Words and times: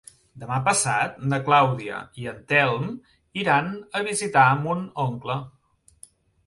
Demà 0.43 0.55
passat 0.67 1.19
na 1.33 1.39
Clàudia 1.49 1.99
i 2.23 2.25
en 2.33 2.39
Telm 2.53 2.89
iran 3.45 3.71
a 4.01 4.05
visitar 4.11 4.51
mon 4.67 4.85
oncle. 5.09 5.39